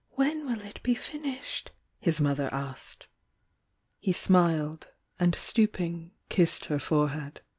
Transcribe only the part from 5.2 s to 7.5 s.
stooping, kissed her forehead.